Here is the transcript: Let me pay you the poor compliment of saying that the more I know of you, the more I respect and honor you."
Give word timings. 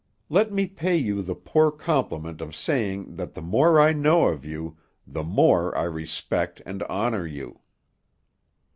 Let 0.29 0.51
me 0.51 0.65
pay 0.65 0.97
you 0.97 1.21
the 1.21 1.35
poor 1.35 1.69
compliment 1.69 2.41
of 2.41 2.55
saying 2.55 3.17
that 3.17 3.35
the 3.35 3.41
more 3.43 3.79
I 3.79 3.93
know 3.93 4.29
of 4.29 4.43
you, 4.43 4.77
the 5.05 5.21
more 5.21 5.77
I 5.77 5.83
respect 5.83 6.59
and 6.65 6.81
honor 6.81 7.27
you." 7.27 7.59